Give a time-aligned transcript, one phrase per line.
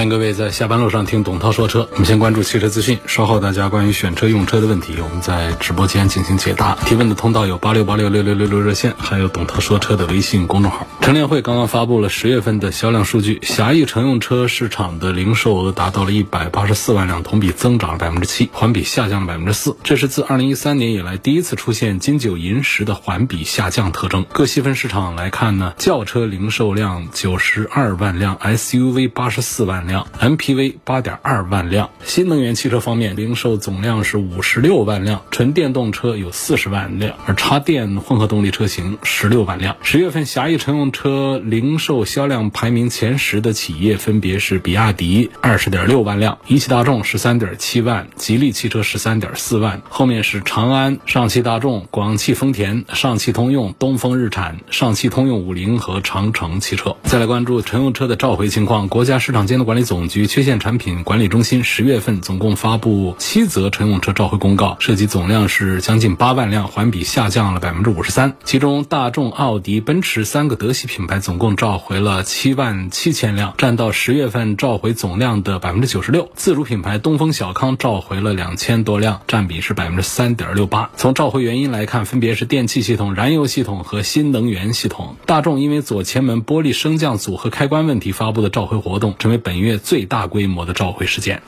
[0.00, 1.86] 欢迎各位在下班路上听董涛说车。
[1.92, 6.74] 我们先关注汽车资讯，稍后大家关于选车用车的问题，我们在直播间进行解答。
[6.86, 10.86] 提问的通道有八六八六六六六六热线，还有董涛说车的微信公众号。
[11.02, 19.76] 乘联会刚刚发布了十月份的销量数据，狭义乘用车市场的零售额达到了一百八十四万辆，同比增长了百分之七，环比下降了百分之四。
[19.84, 24.24] 这是自二零一三年以来第一次出现金九银十的环比下降特征。
[24.32, 29.89] 各细分市场来看呢，轿车零售量九十二万辆，SUV 八十四万辆。
[29.98, 39.76] MPV 八点二万辆，新能源汽车方面，零售总量是五十六万辆，纯电动车有四十万辆，而插电混合动力车型十六万辆。
[39.82, 56.96] 十月份狭义乘用车零售销量排名前十的企业分别是比亚迪二十点六万辆，一汽大众十三点七万，吉利汽车十三点四万，后面是长安、上汽大众、广汽丰田、上汽通用、东风日产、上汽通用五菱和长城汽车。
[57.02, 59.79] 再来关注乘用车的召回情况，国家市场监督管理。
[59.82, 68.36] 总局缺陷产品管理中心十月份总共发布七则乘用车召回公告，涉及总量是将近八万辆，环比下降了百分之五十三。
[68.44, 76.30] 其中，大众、奥迪、奔驰三个德系品牌总共召回了七万七千辆，占到十月份召回总量的百分之九十六。
[76.34, 80.90] 自主品牌东风小康召回了两千多辆，占比是百分之三点六八。
[80.96, 85.16] 从召回原因来看，分别是电气系统、燃油系统和新能源系统。
[85.26, 91.40] 大众因为左前门玻璃升降组合开关问题发布的召回活动，成为本月最大规模的召回事件。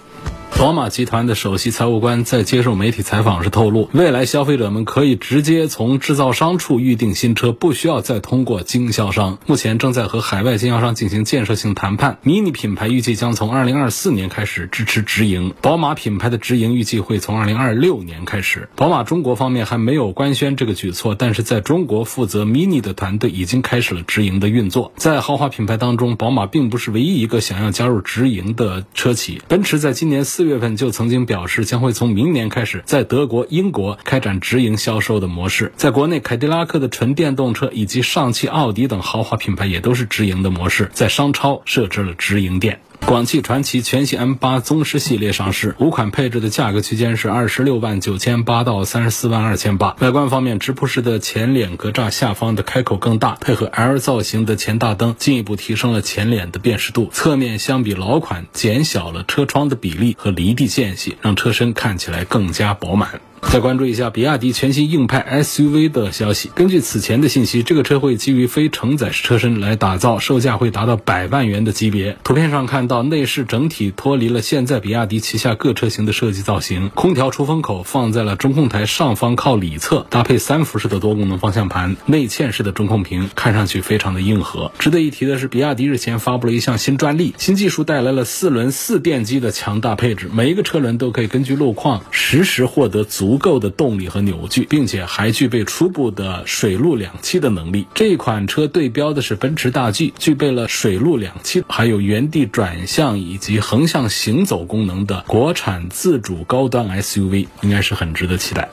[0.59, 9.39] 宝马集团的首席财务官在接受媒体采访时透露，未来消费者们可以直接从制造商处预定新车，不需要再通过经销商。
[9.47, 12.19] 目前正在和海外经销商进行建设性谈判。
[12.25, 18.69] Mini 品牌预计将从2024年开始支持直营，宝马品牌的直营预计会从2026年开始。
[18.77, 24.93] 宝马中国方面还没有官宣这个举措，但是在中国负责 Mini 的团队已经开始了直营的运作。
[24.97, 29.43] 在豪华品牌当中，宝马并不是唯一一个想要加入直营的车企。
[29.49, 30.53] 奔驰在今年四四。
[30.53, 35.73] 月份就曾经表示将会从明年开始在德国、英国开展直营销售的模式。
[35.77, 42.81] 在国内，凯迪拉克的纯电动车以及上汽、奥迪等豪华品牌也都是直营的模式，在商超设置了直营店。
[43.07, 49.95] 广汽传祺全系 M8 宗师系列上市，五款配置的价格区间是二十六万九千八到三十四万二千八。
[50.01, 57.11] 外观方面，直瀑式的前脸格栅下方的开口更大，配合 L 造型的前大灯，进一步提升了前脸的辨识度。
[57.13, 63.21] 侧面相比老款减小了车窗的比例和离地间隙，让车身看起来更加饱满。
[63.51, 66.51] 再关注一下比亚迪全新硬派 SUV 的消息。
[66.55, 72.17] 根据此前的信息，这个车会基于非承载式车身来打造，售价会达到百万元的级别。
[72.25, 84.73] 图片上看到，内饰整体脱离了现在比亚迪旗下各车型的设计造型，空调出风口放在了中控台上方靠里侧，搭配三辐式的多功能方向盘，内嵌式的中控屏，看上去非常的硬核。
[84.79, 93.32] 值得一提的是，比亚迪日前发布了一项新专利，新技术带来了四轮四电机的强大配置，每一个车轮都可以根据路况实时获得足。
[93.33, 97.87] 足够的动力和扭矩，并且还具备初步的水陆两栖的能力。
[97.95, 108.69] 这款车对标的是奔驰大 G，具备了水陆两栖，还有原地转向以及横向行走功能的国产自主高端 SUV，应该是很值得期待。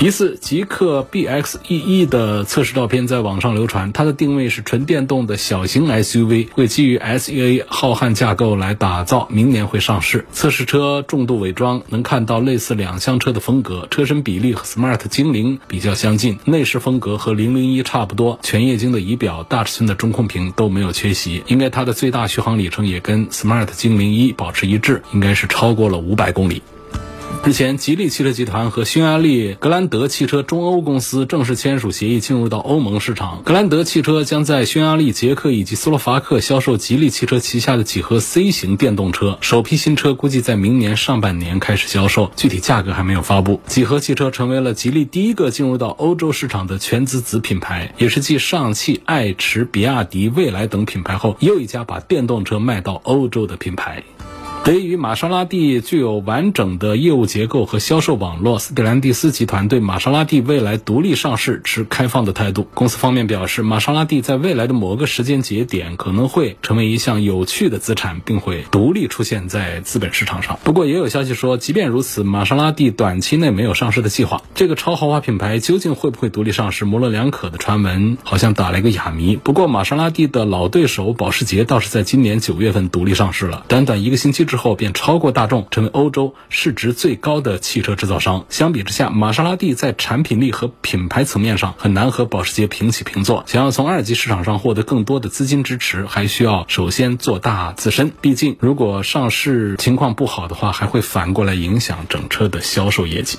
[0.00, 10.26] 疑似极氪 BXEE 的测试照片在网上流传，它的定位是纯电动的小型 SUV，会基于 SEA 浩瀚架构来打造，明年会上市。
[10.30, 26.62] 测试车重度伪装，能看到类似两厢车的风格，车身比例和 Smart 精灵比较相近，内饰风格和零零一差不多，全液晶的仪表、大尺寸的中控屏都没有缺席，应该它的最大续航里程也跟 Smart 精灵一保持一致，应该是超过了五百公里。
[27.46, 33.42] 日前，吉利汽车集团和匈牙利格兰德汽车中欧公司正式签署协议，进入到欧盟市场。
[33.44, 39.36] 格兰德汽车将在匈牙利、捷克以及斯洛伐克销售吉利汽车旗下的几何 C 型电动车。
[39.42, 43.60] 首批新车估计在明年上半年开始销售，具体价格还没有发布。
[43.66, 54.02] 几何汽车成为了吉利第一个进入到欧洲市场的全资子品牌，也是继上汽、爱驰、比亚迪、蔚来等品牌后，又一家把电动车卖到欧洲的品牌。
[54.64, 62.66] 得益于玛莎拉蒂具有完整的业务结构和销售网络，斯蒂兰蒂斯集团对玛莎拉蒂未来独立上市持开放的态度。
[62.72, 70.58] 公司方面表示，玛莎拉蒂在未来的某个时间节点可能会成为一项有趣的资产，并会独立出现在资本市场上。
[70.64, 74.42] 不过，也有消息说，即便如此，玛莎拉蒂短期内没有上市的计划。
[74.54, 79.36] 这个超豪华品牌究竟会不会独立上市，模棱两可的传闻好像打了一个哑谜。
[79.36, 88.46] 不过，玛莎拉蒂的老对手保时捷倒是在今年九月份独立上市了，短短一个星期之之后便超过大众，成为欧洲市值最高的汽车制造商。
[88.50, 93.42] 相比之下，玛莎拉蒂在产品力和品牌层面上很难和保时捷平起平坐。
[93.48, 98.12] 想要从二级市场上获得更多的资金支持，还需要首先做大自身。
[98.20, 103.38] 毕竟，如果上市情况不好的话，还会反过来影响整车的销售业绩。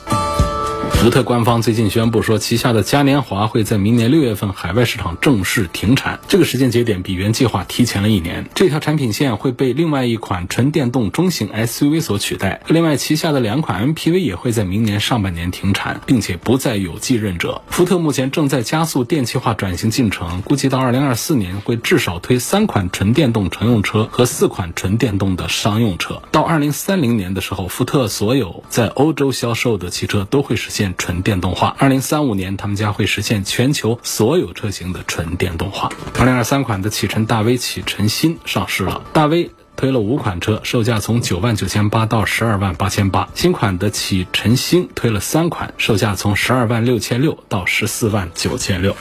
[1.06, 6.19] 福特官方最近宣布说，旗下的嘉年华会在明年六月份海外市场正式停产。
[6.28, 8.50] 这个时间节点比原计划提前了一年。
[8.56, 12.63] 这条产品线会被另外一款纯电动中型 SUV 所取代。
[12.66, 17.62] 另外，旗下的两款 MPV 也会在明年上半年停产，并且不再有继任者。
[17.68, 26.24] 福特目前正在加速电气化转型进程，估计到2024年会至少推三款纯电动乘用车和四款纯电动的商用车。
[26.31, 30.95] 到2030年的时候，福特所有在欧洲销售的汽车都会实现。
[30.98, 35.90] 纯电动化，二零三五年他们将会实现全球所有车型的纯电动化。
[36.18, 43.28] 二零二三款的启辰大 V 启辰新上市了，大 V 推了五款车，售价从九万九千八到十二万八千八。
[43.36, 48.96] 新款的启辰星推了三款，售价从十二万六千六到十四万九千六。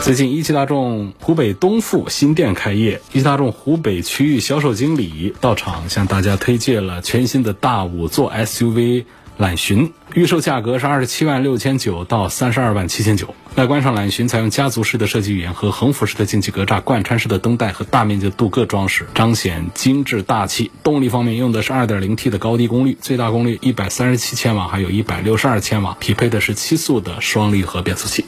[0.00, 9.04] 最近，一汽大众湖北东富新店开业，一汽大众湖北区域销售经理到场向大家推介了全新的大五座 SUV。
[9.38, 13.36] 揽巡预售价格是二十七万六千九到三十二万七千九。
[13.54, 20.72] 外观上，揽巡采用家族式的设计语言和横幅式的进气格栅、贯穿式的灯带和大面积的镀铬装饰，彰显精致大气。
[20.82, 28.24] 动力方面用的是二点零 T 的高低功率，最大功率一百三十七千瓦，还有一百六十二千瓦，匹配的是七速的双离合变速器。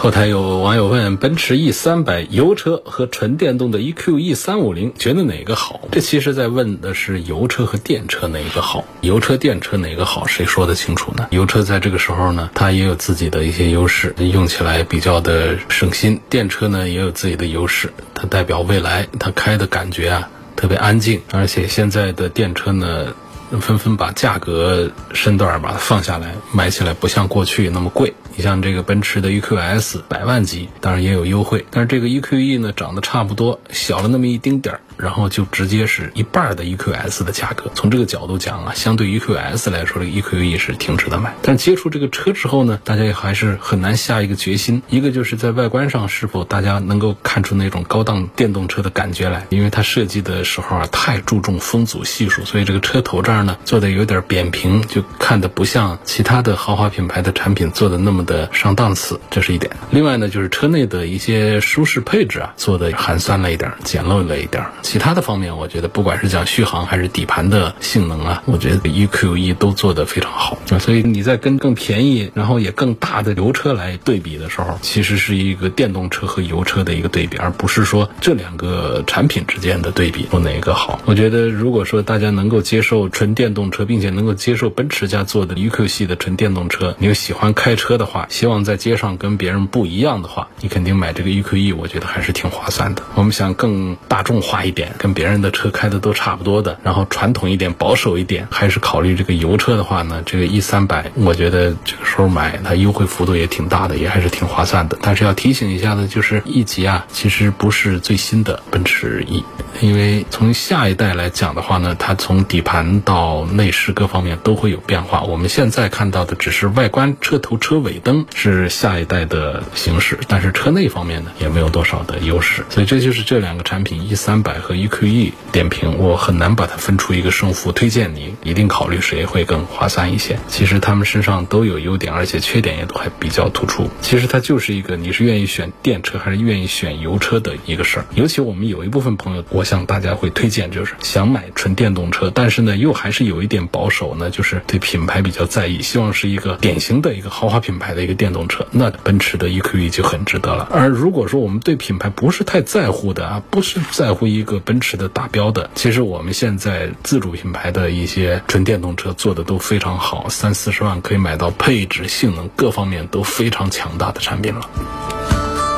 [0.00, 5.80] 后台有网友问：奔驰 E 三百油车和纯电动的 EQE 三五零，觉得哪个好？
[5.90, 8.84] 这其实在问的是油车和电车哪个好？
[9.00, 10.24] 油车、电车哪个好？
[10.28, 11.26] 谁说得清楚呢？
[11.30, 23.14] 油车在这个时候呢，它也有自己的一些优势，用起来比较的省心；电车呢，也有自己的优势，它代表未来，它开的感觉啊特别安静，而且现在的电车呢。
[23.62, 28.12] 纷纷把价格身段把它放下来，买起来不像过去那么贵。
[28.38, 34.80] 你像这个奔驰的 EQS 百万级，当然也有优惠，但是这个 EQE 呢长得差不多，小了那么一丁点儿。
[34.96, 37.70] 然后就直接是一半的 EQS 的价格。
[37.72, 41.36] 从这个角度讲啊，相对 EQS 来说，这个 EQE 是挺值得买。
[41.40, 44.82] 但接触这个车之后呢，大家也还是很难下一个决心。
[44.88, 59.72] 一个就是在外观上是否大家能够看出那种高档电动车的感觉来，因为它设计的时候啊太注重风阻系数，所以这个车头这儿呢做的有点扁平，就看的不像其他的豪华品牌的产品做的那么的上档次，这是一点。
[59.90, 64.64] 另外呢，就是车内的一些舒适配置啊做的寒酸了一点，简陋了一点。
[64.82, 70.58] 其他的方面，我觉得不管是讲续航还是底盘的性能啊，我觉得 EQE 都做得非常好。
[70.78, 81.00] 所以你在跟更便宜，然后也更大的油车来对比的时候，其实是一个电动车和油车的一个对比，而不是说这两个产品之间的对比，说哪个好。
[81.06, 93.02] 我觉得如果说大家能够接受纯电动车，并且能够接受奔驰家做的 EQ 系的纯电动车，你又喜欢开车的话，希望在街上跟别人不一样的话，你肯定买这个 EQE，我觉得还是挺划算的。
[93.14, 94.88] 我们想更大众化一点。
[94.98, 100.22] 跟别人的车开的都差不多的，然后传统一点、保守一点，还是考虑这个油车的话呢？
[100.24, 104.98] 这个 E 三百，我觉得这个时候买它优惠幅度也挺大的，也还是挺划算的。
[105.00, 109.44] 但是要提醒一下的，就是 E 级啊，其实不是最新的奔驰 E，
[109.80, 115.22] 因为从下一代来讲的话呢，它从底盘到内饰各方面都会有变化。
[115.22, 122.64] 我们现在看到的只是外观、车头、车尾的灯是下一代的形式，但是车内方面呢，也没有多少的优势。
[122.70, 124.58] 所以这就是这两个产品 E 三百。
[124.58, 127.72] 和 EQE 点评，我很难把它分出一个胜负。
[127.72, 130.38] 推荐你一定考虑谁会更划算一些。
[130.48, 133.88] 其实他们身上都有优点，而且缺点也都还比较突出。
[134.00, 138.06] 其实它就是一个你是愿意选电车还是愿意选油车的一个事儿。
[138.14, 148.66] 尤其我们有一部分朋友，我想大家会推荐，就是想买纯电动车，但是呢又还是有一点保守呢，就是对品牌比较在意，希望是一个典型的一个豪华品牌的一个电动车。
[148.70, 150.68] 那奔驰的 EQE 就很值得了。
[150.70, 154.58] 而如果说我们对品牌不是太在乎的啊，不是在乎一个。
[154.68, 164.68] 奔驰的达标的，其实我们现在自主品牌的一些纯电动车做的都非常好，三四十万可以买到配置、性能各方面都非常强大的产品了。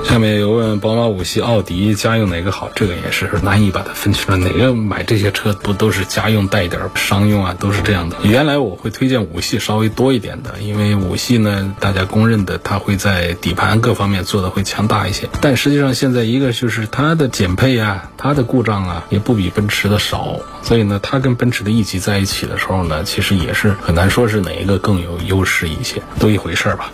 [0.04, 2.68] 下面有问宝马五系、奥迪家用哪个好？
[2.74, 4.38] 这个也是难以把它分出来。
[4.38, 7.54] 哪个买这些车不都是家用带一点商用啊？
[7.58, 8.16] 都是这样的。
[8.24, 15.28] 原来我会推荐五系稍微多一点的，因为五系呢，大家公认的它会在底盘各方面做的会强大一些。
[15.40, 20.40] 但实际上现在一个就是它的减配啊，它的故障啊，也不比奔驰的少。
[20.62, 26.90] 所以呢，它跟奔驰的 E 级在一起的时候呢，其实也是很难说是哪一个更有优势一些，都一回事儿吧。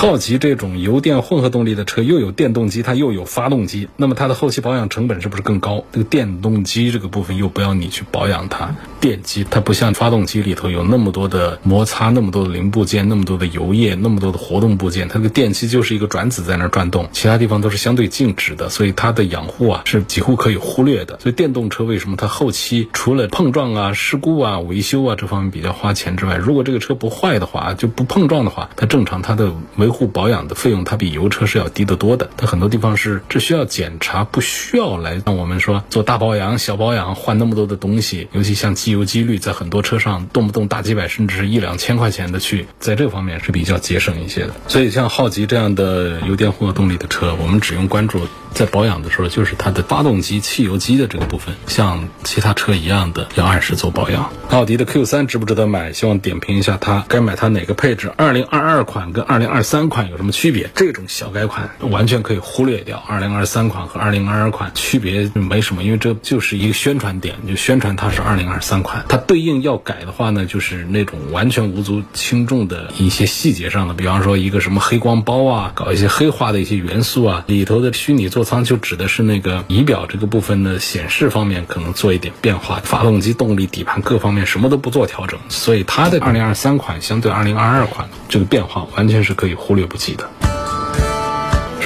[0.00, 5.84] 好奇这种油电混合动力的车，又有电动机，它又有发动机，那么它的后期保养成本是不是更高？
[5.92, 21.20] 这个电动机这个部分又不要你去保养它，电机它不像发动机里头有那么多的摩擦，那么多的零部件，那么多的油液，那么多的活动部件，它这个电机就是一个转子在那转动，其他地方都是相对静止的，所以它的养护啊是几乎可以忽略的。
[21.20, 30.54] 所以电动车为什么它后期除了碰撞啊、事故啊、维修啊这方面比较花钱之外，如果这个车不坏的话，就不碰撞的话，它正常它的维护保养的。
[30.54, 32.30] 费用，它比油车是要低得多的。
[32.36, 37.76] 它很多地方是只需要检查，不需要来让我们说做大保养、小保养，换那么多的。
[37.80, 38.28] 东西。
[38.32, 42.38] 尤其像机油机滤，在很多车上动不动大几百，甚至是一两千块钱的。
[42.38, 44.50] 去，在这方面是比较节省一些的。
[44.68, 46.20] 所以像浩吉这样的。
[46.28, 47.06] 油电混合动力的。
[47.08, 48.20] 车，我们只用关注
[48.52, 54.30] 在保养的时候，就是它的发动机、汽油机的这个部分，像其他车一样的要按时做保养。
[54.50, 55.92] 奥迪的 Q 三值不值得买？
[55.92, 58.12] 希望点评一下它，该买它哪个配置？
[58.16, 60.70] 二零二二款跟二零二三款有什么区别？
[60.74, 63.02] 这种小改款完全可以忽略掉。
[63.06, 69.04] 二零二三款和二零二二款区别没什么，因为这就是一个宣传点，就宣传它是二零二三款。
[69.08, 90.26] 它对应要改的话呢，就是那种完全无足轻重的一些细节上的，比方说一个什么黑光包啊，搞一些黑化的一些元素啊，里头的虚拟座舱就指的是那个仪表这个部分的显示方面可能做一点变化，发动机动力、底盘各方面什么都不做调整，所以它的二零二三款相对二零二二款这个变化完全是可以忽略不计的。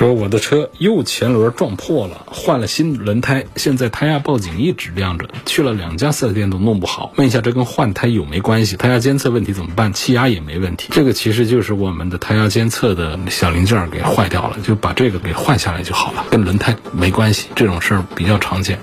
[0.04, 7.14] 说我的车右前轮撞破了，换了新轮胎，现在胎压报警一直亮着，去了两家四 S 店都弄不好。
[7.16, 8.76] 问一下，这跟换胎有没关系？
[8.76, 9.94] 胎压监测问题怎么办？
[9.94, 17.48] 气压也没问题，这个其实就是我们的胎压监测的小零件给坏掉了，就把这个给换下来就好了，跟轮胎没关系。
[17.54, 18.78] 这种事儿比较常见。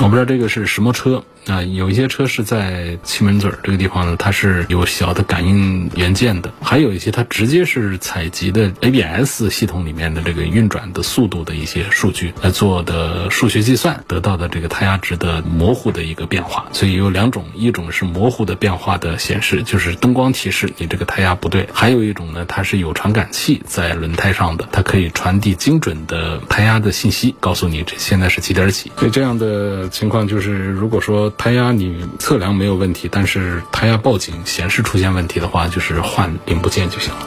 [0.00, 1.62] 我不知道这个是什么车啊？
[1.62, 16.66] 有一些车是在气门嘴这个地方呢，它是有小的感应元件的；还有一些它直接是采集的 ABS 系统里面的这个运转的速度的一些数据来做的数学计算，得到的这个胎压值的模糊的一个变化。
[16.72, 28.90] 所以有两种，一种是模糊的变化的显示，就是灯光提示你这个胎压不对；还有一种呢，它是有传感器在轮胎上的，它可以传递精准的胎压的信息，告诉你这现在是几点几。
[28.96, 29.88] 所以这样的。
[29.90, 37.20] 情况就是，如果说胎压你测量没有问题，但是胎压报警显示出现问题的话，就是换零部件就行了。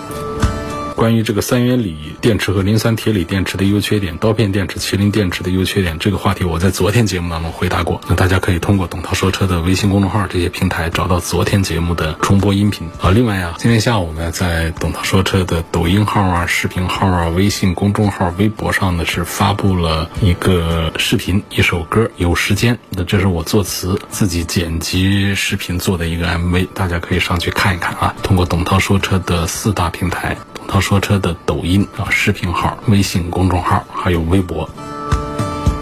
[0.96, 8.00] 关于这个三元锂电池和磷酸铁锂电池的优缺点，刀片电池、麒麟电池的优缺点，这个话题我在昨天节目当中回答过。
[8.08, 13.10] 那大家可以通过董涛说车的微信公众号这些平台找到昨天节目的重播音频啊。
[13.10, 22.76] 另外啊，今天下午呢，在董涛说车的抖音号啊、视频号啊、微信公众号、微博上呢，是发布了一个视频，一首歌《有时间》。
[22.90, 28.16] 那这是我作词、自己剪辑视频做的一个 MV，大家可以上去看一看啊。
[28.24, 30.38] 通过董涛说车的四大平台。
[30.68, 34.70] 他说车的抖音啊视频号、微信公众号还有微博。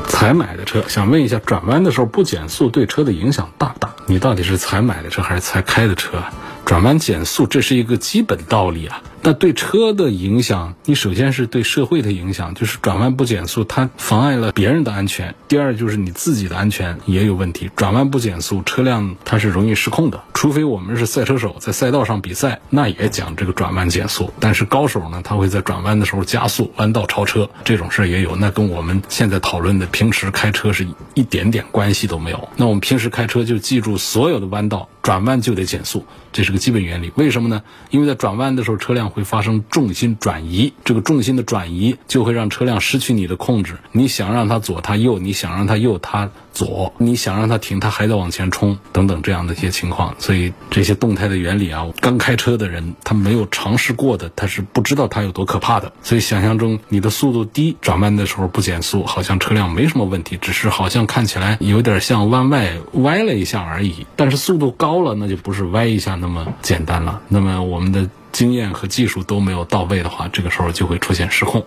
[0.07, 3.89] 才买的车，想问一下，转弯的时候不减速对车的影响大不大？
[4.05, 6.21] 你到底是才买的车还是才开的车？
[6.65, 9.01] 转弯减速这是一个基本道理啊。
[9.23, 15.35] 那对车的影响，你首先是对社会的影响，就是转弯不减速，它妨碍了别人的安全。
[15.47, 17.69] 第二就是你自己的安全也有问题。
[17.75, 20.23] 转弯不减速，车辆它是容易失控的。
[20.33, 24.33] 除非我们是赛车手，在赛道上比赛，那也讲这个转弯减速。
[24.39, 28.35] 但是高手呢，他会在转弯的时候加速，弯道超车，这种事儿也有。
[28.35, 32.49] 那跟我们现在讨论的平时开车是一点点关系都没有。
[32.55, 37.11] 那我们平时开车就记住，所有的弯道转弯就得减速，这是个基本原理。
[37.13, 37.61] 为什么呢？
[37.91, 43.77] 因为在转弯的时候，车辆会发生重心转移，这个重心的转移就会让车辆失去你的控制。
[43.91, 50.15] 你想让它左，它右；你想让它右，它左；你想让它停，它还在往前冲，等等这样的一些情况。
[50.17, 55.91] 所以这些动态的原理啊，刚开车的人他没有尝试过的，他是不知道它有多可怕的。
[56.01, 64.05] 所以想象中你的速度低，转弯的时候不减速，好像车辆没什么问题，只是好像看起来有点像弯外歪了一下而已。
[64.15, 67.21] 但是速度高了，那就不是歪一下那么简单了。
[67.27, 68.09] 那么我们的。
[68.31, 71.65] 经验和技术都没有到位的话，这个时候就会出现失控。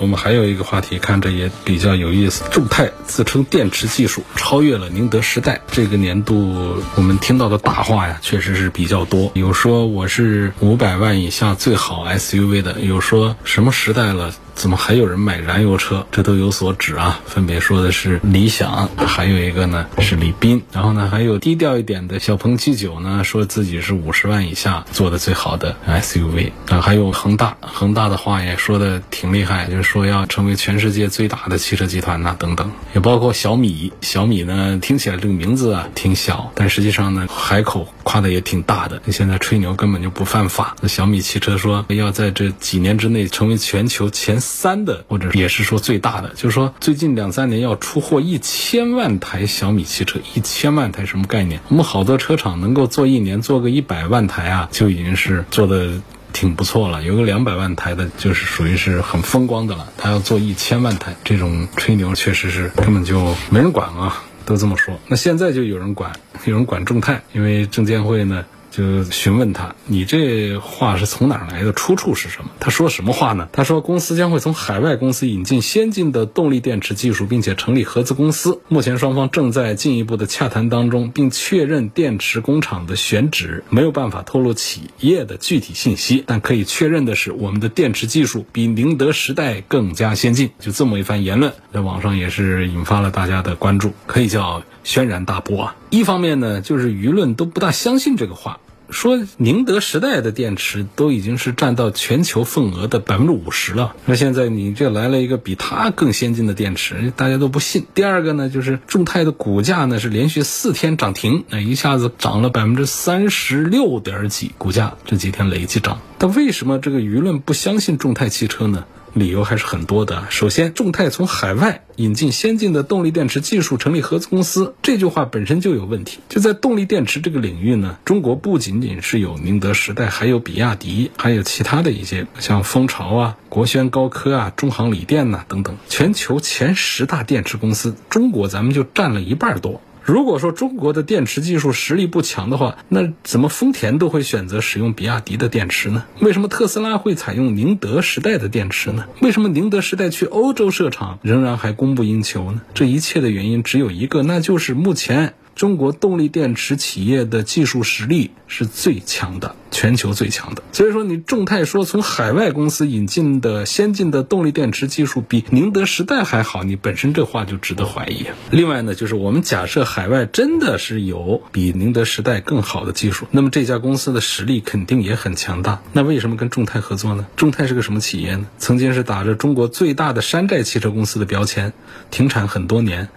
[0.00, 2.44] 我们还有一个话题，看着也比较有意思。
[2.52, 5.60] 众泰自称电池技术超越了宁德时代。
[5.72, 9.32] 这个年度我们听到的大话呀，确实是比较多。
[9.34, 14.32] 有说我是五百万以下最好 SUV 的，有说什么时代了。
[14.58, 16.04] 怎么还有人买燃油车？
[16.10, 40.74] 这都有所指啊，分别说的是理想，还有一个呢是李斌，然后呢还有低调一点的小鹏 G 九呢，说自己是五十万以下做的最好的 SUV 啊，还有恒大，恒大的话也说的挺厉害，就是说要成为全世界最大的汽车集团呐等等，也包括小米，小米呢听起来这个名字啊挺小，但实际上呢海口夸的也挺大的，现在吹牛根本就不犯法。
[40.80, 44.42] 那小米汽车说要在这几年之内成为全球前。
[44.48, 51.60] 三的，或者也是说最大的，就是说最近两三年要出货一千万台小米汽车，一千万台什么概念？
[51.68, 56.00] 我们好多车厂能够做一年做个一百万台啊，就已经是做的
[56.32, 57.04] 挺不错了。
[57.04, 59.92] 有个两百万台的，就是属于是很风光的了。
[59.98, 64.98] 他要做一千万台，这种吹牛确实是根本就没人管啊，都这么说。
[65.06, 66.12] 那现在就有人管，
[66.46, 68.44] 有人管众泰，因为证监会呢。
[68.78, 71.72] 就询问他，你这话是从哪儿来的？
[71.72, 72.50] 出处是什么？
[72.60, 73.48] 他说什么话呢？
[73.52, 78.60] 他说公司将会从海外公司引进先进的动力电池技术，并且成立合资公司。
[78.68, 86.22] 目前双方正在进一步的洽谈当中，并确认电池工厂的选址，没有办法透露企业的具体信息。
[86.24, 90.50] 但可以确认的是，我们的电池技术比宁德时代更加先进。
[90.60, 94.62] 就这么一番言论，在网上也是引发了大家的关注，可以叫。
[94.84, 95.76] 轩然大波啊！
[95.90, 98.58] 一方面呢，就是舆论都不大相信这个话，
[98.90, 103.94] 说宁德时代的电池都已经是占到全球份额的百分之五十了。
[104.06, 107.86] 那现在你这来了一个比它更先进的电池，大家都不信。
[107.94, 116.00] 第二个呢，就是众泰的股价呢是连续四天涨停，那一下子涨了百分之三十六点几，股价这几天累计涨。
[116.16, 118.84] 但为什么这个舆论不相信众泰汽车呢？
[119.14, 120.24] 理由还是很多的。
[120.30, 126.18] 首先，众泰从海外引进先进的动力电池技术，成立合资公司，这句话本身就有问题。
[126.28, 139.80] 就在动力电池这个领域呢，中国不仅仅是有宁德时代，还有比亚迪，还有其他的一些像蜂巢啊、国轩高科啊、中航锂电呐等等，全球前十大电池公司，中国咱们就占了一半多。
[140.08, 146.04] 如果说中国的电池技术实力不强的话，那怎么丰田都会选择使用比亚迪的电池呢？
[146.20, 149.04] 为什么特斯拉会采用宁德时代的电池呢？
[149.20, 152.62] 为什么宁德时代去欧洲设厂仍然还供不应求呢？
[152.72, 155.34] 这一切的原因只有一个，那就是目前。
[155.58, 160.62] 中国动力电池企业的技术实力是最强的，全球最强的。
[160.70, 168.26] 所以说，你众泰说从海外公司引进的先进的动力电池技术比宁德时代还好，你本身这话就值得怀疑。
[168.52, 175.80] 另外呢，就是我们假设海外真的是有比宁德时代更好的技术，那么这家公司的实力肯定也很强大。
[175.92, 177.26] 那为什么跟众泰合作呢？
[177.34, 178.46] 众泰是个什么企业呢？
[178.58, 181.72] 曾经是打着中国最大的山寨汽车公司的标签，
[182.12, 183.08] 停产很多年。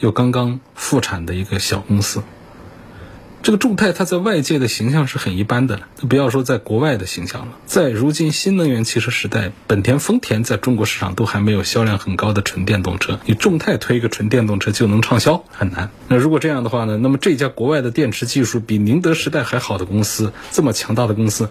[0.00, 2.22] 又刚刚复产的一个小公司，
[3.42, 15.90] 这个众泰它在外界的形象是很一般的了，不要说在国外的形象了，在如今新能源汽车时代，本田、丰田在中国市场都还没有销量很高的纯电动车，你众泰推一个纯电动车就能畅销，很难。
[16.08, 16.98] 那如果这样的话呢？
[16.98, 21.50] 那么这家国外的电池技术比宁德时代还好的公司，这么强大的公司。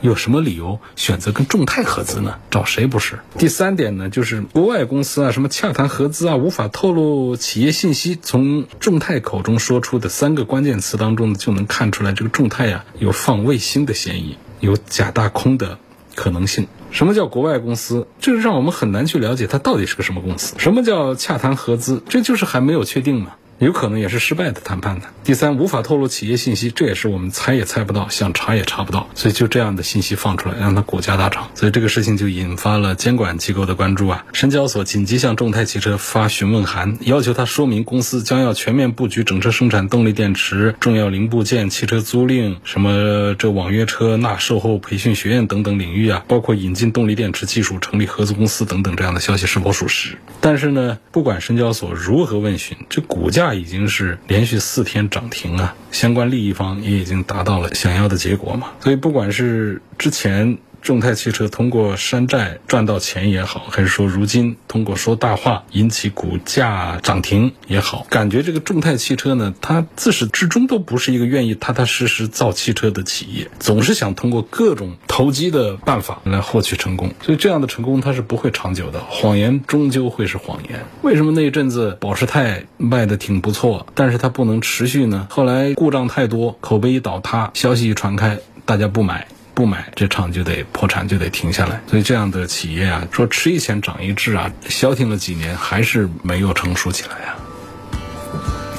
[0.00, 2.38] 有什么理由选择跟众泰合资呢？
[2.50, 3.18] 找谁不是？
[3.38, 8.18] 第三点呢，就是国外公司啊，什么洽谈合资啊，无法透露企业信息。
[8.20, 15.78] 从众泰口中说出的三个关键词当中呢，就能看出来，这个众泰呀有放卫星的嫌疑，有假大空的
[16.14, 16.66] 可能性。
[16.90, 18.08] 什么叫国外公司？
[18.20, 20.54] 这让我们很难去了解它到底是个什么公司。
[20.58, 22.02] 什么叫洽谈合资？
[22.08, 23.36] 这就是还没有确定嘛。
[23.60, 25.06] 有可能也是失败的谈判的。
[25.22, 29.06] 第三，无法透露企业信息，这也是我们猜也猜不到，想查也查不到。
[29.14, 31.50] 所以就这样的信息放出来，让它股价大涨。
[31.54, 34.24] 所以这个事情就引发了监管机构的关注啊。
[34.32, 50.16] 深交所紧急向众泰汽车发询问函，要求他说明公司将要全面布局整车生产、动力电池、重要零部件、汽车租赁、什么这网约车、那售后培训学院等等领域啊，包括引进动力电池技术、成立合资公司等等这样的消息是否属实？
[50.40, 53.49] 但是呢，不管深交所如何问询，这股价。
[53.54, 60.58] 已经是连续四天涨停啊，相关利益方也已经达到了想要的结果嘛，所以不管是之前。
[60.82, 77.12] 众泰汽车通过山寨赚到钱也好，还是说如今通过说大话引起股价涨停也好，感觉这个众泰汽车呢，它自始至终都不是一个愿意踏踏实实造汽车的企业，总是想通过各种投机的办法来获取成功。
[77.22, 80.86] 所以这样的成功它是不会长久的，谎言终究会是谎言。
[81.02, 85.28] 为什么那一阵子保时泰卖的挺不错，但是它不能持续呢？
[85.30, 89.28] 后来故障太多，口碑一倒塌，消息一传开，大家不买。
[89.60, 91.78] 不买，这厂就得破产，就得停下来。
[91.86, 97.36] 所以这样的企业啊，说吃一堑长一智啊，消停了几年，还是没有成熟起来呀。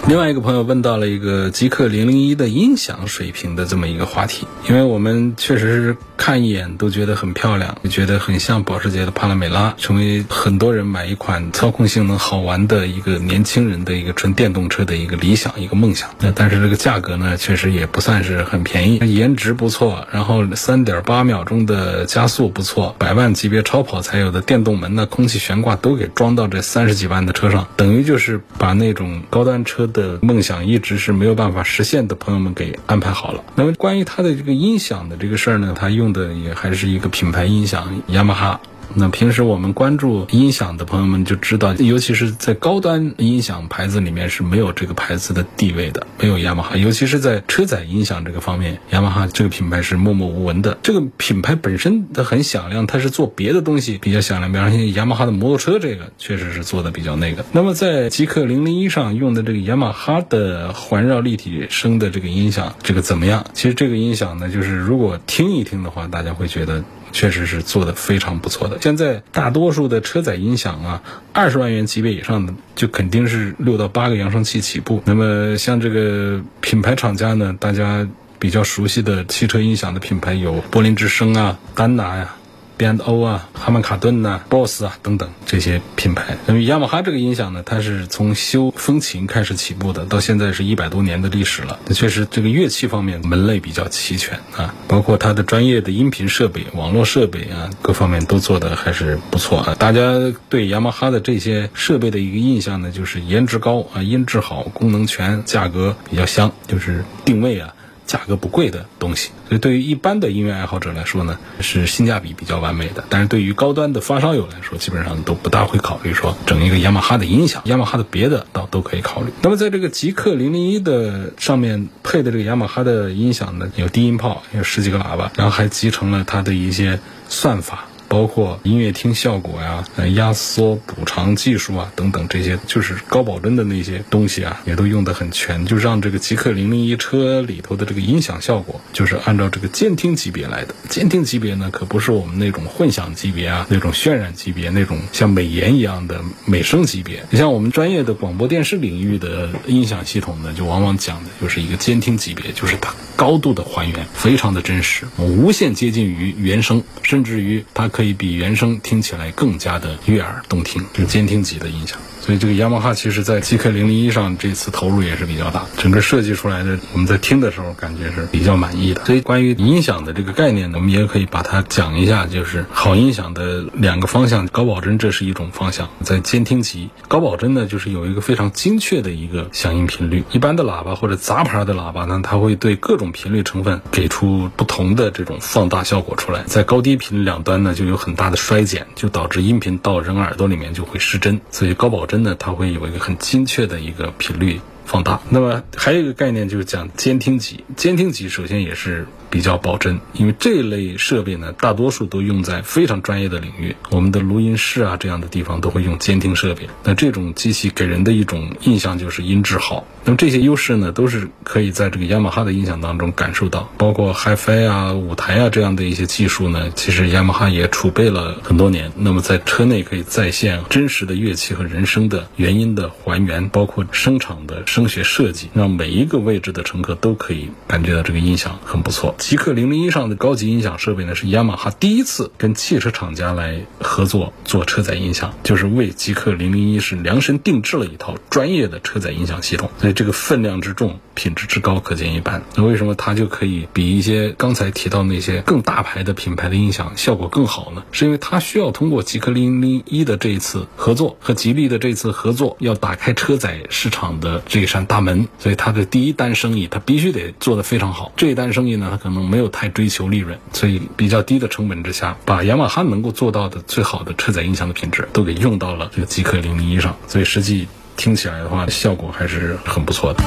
[0.08, 16.10] 另外一个朋友问到了一个极客零零一的音响水平的这么一个话题，因为我们确实是看一眼都觉得很漂亮，觉得很像保时捷的帕拉梅拉，成为很多人买一款操控性能好玩的一个年轻人的一个纯电动车的一个理想、一个梦想。
[16.20, 29.88] 那但是这个价格呢，确实也不算是很便宜，颜值不错，然后三点八秒钟的加速不错，百万级别超跑才有的电动门呢、空气悬挂都给装到这三十几万的车上，等于就是把那种高端车。
[29.92, 33.44] 的梦想一直是没有办法实现的朋友们给安排好了。
[33.56, 38.60] 那么关于它的这个音响的这个事儿呢，它用的也还是一个品牌音响，雅马哈。
[38.96, 46.76] 那平时我们关注音响的朋友们就知道，尤其是在高端音响牌子里面是没有这个牌子的地位的，没有雅马哈。
[46.76, 50.78] 尤其是在车载音响这个方面，雅马哈这个品牌是默默无闻的。
[50.84, 57.46] 这个品牌本身它很响亮，它是做别的东西比较响亮，比方说雅马哈的摩托车这个确实是做的比较那个。
[57.52, 63.46] 那么在极氪零零一上用的这个雅马哈的环绕立体声的这个音响，这个怎么样？
[63.54, 66.84] 其实这个音响呢，就是如果听一听的话，大家会觉得。
[67.12, 68.78] 确实是做的非常不错的。
[68.82, 71.02] 现在大多数的车载音响啊，
[71.34, 75.02] 二十万元级别以上的就肯定是六到八个扬声器起步。
[75.06, 78.08] 那么像这个品牌厂家呢，大家
[78.40, 82.36] 比较熟悉的汽车音响的品牌有柏林之声啊、丹拿呀。
[82.82, 86.36] B&O 啊，哈曼卡顿呐，BOSS 啊等等这些品牌。
[86.48, 91.78] 那么雅马哈这个音响呢，它是从修风琴开始起步的，到现在是一百多年的历史了。
[91.94, 99.76] 确实这个乐器方面门类比较齐全啊，包括它的专业的音频设备、网络设备啊，各方面都做的还是不错啊。
[99.78, 100.02] 大家
[100.50, 107.76] 对雅马哈的这些设备的一个印象呢，就是颜值高啊，音质好，功能全，价格比较香，就是定位啊。
[108.06, 113.04] 价格不贵的东西，所以对于一般的音乐爱好者来说呢，是性价比比较完美的。
[113.10, 119.32] 但是对于高端的发烧友来说，基本上都不大会考虑说整一个雅马哈的音响，雅马哈的别的倒都可以考虑。
[119.42, 127.88] 那么在这个极客零零一的上面配的这个雅马哈的音响呢，有低音炮，有十几个喇叭，然后还集成了它的一些算法。
[128.12, 129.82] 包括音乐厅效果呀、
[130.16, 140.76] 压缩补偿技术啊等等这些，就是高保真的那些东西啊，也都用得很全，就让这个极客零零一车里头的这个音响效果，就是按照这个监听级别来的。
[140.90, 147.24] 监听级别呢，可不是我们那种混响级别啊，那种渲染级别，那种像美颜一样的美声级别。
[147.30, 158.01] 你像我们专业的广播电视领域的音响系统呢，就往往讲的就是一个监听级别，就是它高度的还原，非常的真实，无限接近于原声，甚至于它可。
[158.02, 162.00] 可以比原声听起来更加的悦耳动听，是监听级的音响。
[162.32, 169.04] 所以这个雅马哈其实在 GK 零零一上这次投入也是比较大，整个设计出来的我们在听的时候感觉是比较满意的。
[169.04, 180.24] 所以关于音响的这个概念呢，我们也可以把它讲一下，就是好音响的两个方向，高保真这是一种方向，在监听级高保真呢就是有一个非常精确的一个响应频率。
[180.32, 191.42] 一般的喇叭或者杂牌的喇叭呢，它会对各种频率成分给出不同的这种放大效果出来，在高低频两端呢就有很大的衰减，就导致音频到人耳朵里面就会失真。
[191.52, 192.06] 所以高保。
[192.12, 195.22] 真那，它会有一个很精确的一个频率放大。
[195.30, 199.08] 那么还有一个概念就是讲监听级，监听级首先也是。
[199.32, 206.70] 比较保真，因为这类设备呢，大多数都用在非常专业的领域，我们的录音室啊这样的地方都会用监听设备。
[206.84, 209.88] 那这种机器给人的一种印象就是音质好。
[210.04, 218.92] 那么这些优势呢，都是可以在这个雅马哈的音响当中感受到，包括 HiFi 啊、舞台啊这样的一些技术呢，其实雅马哈也储备了很多年。
[218.98, 229.16] 那么在车内可以再现真实的乐器和人声的原音的还原，包括声场的声学设计，让每一个位置的乘客都可以感觉到这个音响很不错。
[229.22, 242.42] 极客零零一上的高级音响设备呢，是雅马哈第一次跟汽车厂家来合作做车载音响，就是为极客零零一是量身定制了一套专业的车载音响系统，所以这个分量之重、品质之高可见一斑。
[242.56, 247.84] 那为什么它就可以比一些刚才提到那些更大牌的品牌的音响效果更好呢？
[247.92, 258.12] 是因为它需要通过极客零零一的这一次合作和吉利的这次合作，要打开车载市场的这一扇大门，所以它的第一单生意它必须得做得非常好。
[258.18, 270.24] 这一单生意呢，它可能没有太追求利润，所以比较低的成本之下，把雅马哈能够做到的最好的车载音响的品质都给用到了这个极客零零一上，所以实际听起来的话，效果还是很不错的。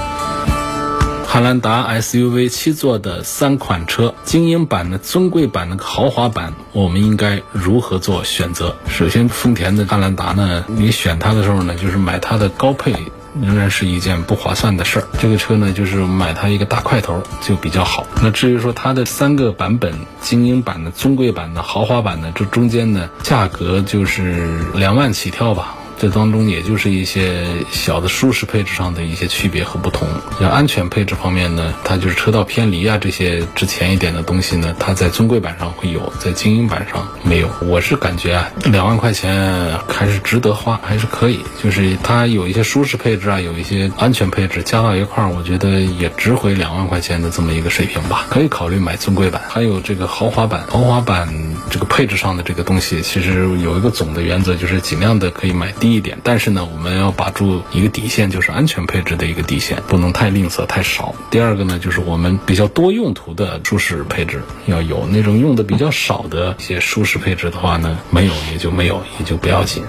[1.26, 8.76] 汉兰达 SUV 七座的三款车，精英版的、尊贵版的、豪华版，我们应该如何做选择？
[8.88, 12.94] 首先，丰田的汉兰达呢，你选它的时候呢，就是买它的高配。
[13.40, 15.08] 仍然是一件不划算的事儿。
[15.20, 18.06] 这个车呢，就是买它一个大块头就比较好。
[18.22, 25.74] 那至于说它的三个版本，精英版的、尊贵版的、豪华版的，这中间呢，价格就是两万起跳吧。
[25.98, 30.08] 这当中也就是一些小的舒适配置上的一些区别和不同。
[30.38, 37.48] 像安全配置方面呢，它就是车道偏离啊这些值钱一点的东西呢，它在尊贵版上会有，在精英版上没有。
[37.62, 41.40] 我是感觉啊，两万块钱还是值得花，还是可以。
[41.62, 48.26] 就是它有一些舒适配置啊，有一些安全配置加到一块儿，我觉得也值回两万块钱的这么一个水平吧。
[48.28, 50.64] 可以考虑买尊贵版，还有这个豪华版。
[50.68, 51.28] 豪华版
[51.70, 55.72] 这个配置上的这个东西，其实有一个总的原则，就是尽量的可以买。
[55.84, 61.14] 低一点，但是呢，我们要把住一个底线，就是安全配置的一个底线，不能太吝啬太少。
[61.30, 69.84] 第二个呢，就是我们比较多用途的舒适配置要有，那种用的比较少的一些舒适配置的话呢，没有也就没有，也就不要紧。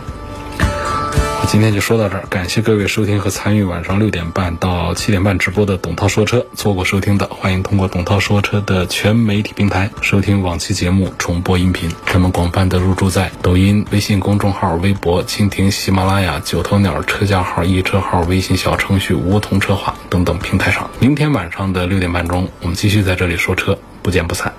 [1.47, 6.45] 今天就说到这儿，感谢各位收听和参与晚上六点半到七点半直播的董涛说车。
[6.53, 11.89] 错过收听的，欢迎通过董涛说车的全媒体平台收听往期节目重播音频。
[12.05, 20.89] 他们广泛的入驻在抖音、微信公众号、微博、蜻蜓、喜马拉雅、九头鸟车架号、易车号、微信小程序、梧桐车话等等平台上。
[20.99, 24.55] 明天晚上的六点半钟，我们继续在这里说车，不见不散。